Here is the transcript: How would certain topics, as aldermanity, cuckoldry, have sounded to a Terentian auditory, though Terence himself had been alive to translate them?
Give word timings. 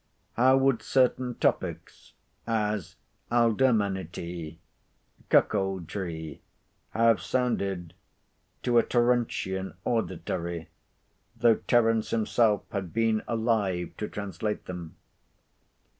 How 0.33 0.57
would 0.57 0.81
certain 0.81 1.35
topics, 1.35 2.13
as 2.47 2.95
aldermanity, 3.31 4.57
cuckoldry, 5.29 6.39
have 6.89 7.21
sounded 7.21 7.93
to 8.63 8.79
a 8.79 8.83
Terentian 8.83 9.75
auditory, 9.85 10.69
though 11.37 11.53
Terence 11.57 12.09
himself 12.09 12.63
had 12.71 12.93
been 12.95 13.21
alive 13.27 13.91
to 13.99 14.07
translate 14.07 14.65
them? 14.65 14.95